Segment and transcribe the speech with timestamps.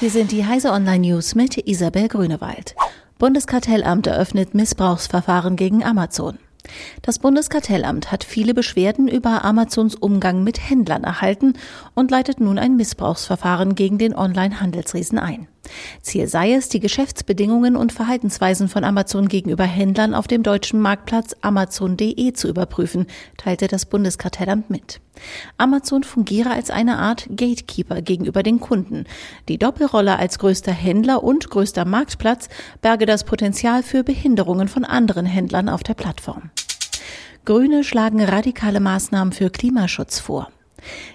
[0.00, 2.76] Wir sind die Heise Online News mit Isabel Grünewald.
[3.18, 6.38] Bundeskartellamt eröffnet Missbrauchsverfahren gegen Amazon.
[7.02, 11.54] Das Bundeskartellamt hat viele Beschwerden über Amazons Umgang mit Händlern erhalten
[11.96, 15.48] und leitet nun ein Missbrauchsverfahren gegen den Online-Handelsriesen ein.
[16.02, 21.34] Ziel sei es, die Geschäftsbedingungen und Verhaltensweisen von Amazon gegenüber Händlern auf dem deutschen Marktplatz
[21.40, 23.06] Amazon.de zu überprüfen,
[23.36, 25.00] teilte das Bundeskartellamt mit.
[25.56, 29.04] Amazon fungiere als eine Art Gatekeeper gegenüber den Kunden.
[29.48, 32.48] Die Doppelrolle als größter Händler und größter Marktplatz
[32.82, 36.50] berge das Potenzial für Behinderungen von anderen Händlern auf der Plattform.
[37.44, 40.50] Grüne schlagen radikale Maßnahmen für Klimaschutz vor.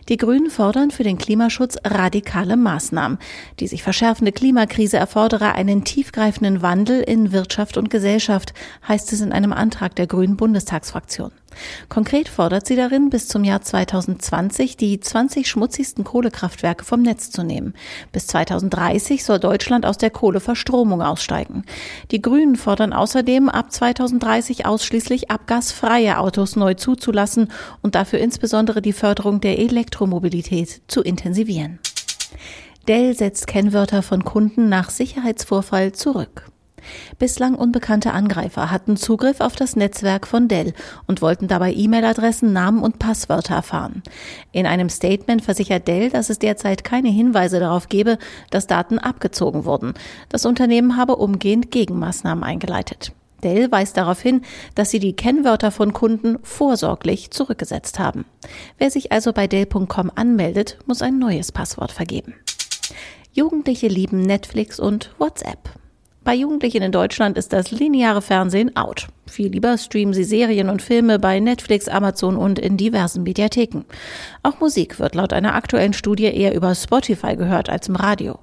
[0.09, 3.17] Die Grünen fordern für den Klimaschutz radikale Maßnahmen.
[3.59, 8.53] Die sich verschärfende Klimakrise erfordere einen tiefgreifenden Wandel in Wirtschaft und Gesellschaft,
[8.87, 11.31] heißt es in einem Antrag der Grünen Bundestagsfraktion.
[11.89, 17.43] Konkret fordert sie darin, bis zum Jahr 2020 die 20 schmutzigsten Kohlekraftwerke vom Netz zu
[17.43, 17.73] nehmen.
[18.11, 21.63] Bis 2030 soll Deutschland aus der Kohleverstromung aussteigen.
[22.11, 27.49] Die Grünen fordern außerdem, ab 2030 ausschließlich abgasfreie Autos neu zuzulassen
[27.81, 31.79] und dafür insbesondere die Förderung der Elektromobilität zu intensivieren.
[32.87, 36.52] Dell setzt Kennwörter von Kunden nach Sicherheitsvorfall zurück.
[37.19, 40.73] Bislang unbekannte Angreifer hatten Zugriff auf das Netzwerk von Dell
[41.07, 44.03] und wollten dabei E-Mail-Adressen, Namen und Passwörter erfahren.
[44.51, 48.17] In einem Statement versichert Dell, dass es derzeit keine Hinweise darauf gebe,
[48.49, 49.93] dass Daten abgezogen wurden.
[50.29, 53.13] Das Unternehmen habe umgehend Gegenmaßnahmen eingeleitet.
[53.43, 54.41] Dell weist darauf hin,
[54.73, 58.25] dass sie die Kennwörter von Kunden vorsorglich zurückgesetzt haben.
[58.77, 62.35] Wer sich also bei Dell.com anmeldet, muss ein neues Passwort vergeben.
[63.33, 65.82] Jugendliche lieben Netflix und WhatsApp.
[66.23, 69.07] Bei Jugendlichen in Deutschland ist das lineare Fernsehen out.
[69.27, 73.83] Viel lieber streamen sie Serien und Filme bei Netflix, Amazon und in diversen Mediatheken.
[74.41, 78.39] Auch Musik wird laut einer aktuellen Studie eher über Spotify gehört als im Radio.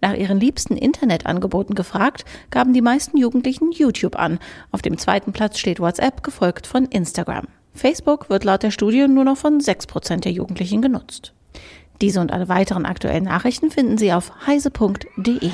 [0.00, 4.38] Nach ihren liebsten Internetangeboten gefragt, gaben die meisten Jugendlichen YouTube an.
[4.70, 7.46] Auf dem zweiten Platz steht WhatsApp, gefolgt von Instagram.
[7.74, 11.34] Facebook wird laut der Studie nur noch von 6% der Jugendlichen genutzt.
[12.00, 15.50] Diese und alle weiteren aktuellen Nachrichten finden Sie auf heise.de.